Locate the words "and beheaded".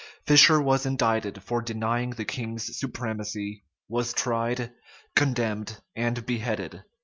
5.95-6.83